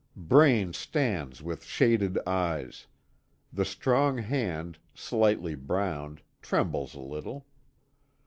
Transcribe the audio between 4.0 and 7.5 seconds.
hand, slightly browned, trembles a little.